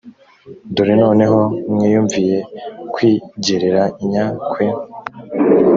[0.75, 1.39] dore noneho
[1.73, 2.37] mwiyumviye
[2.93, 4.65] kwigereranya kwe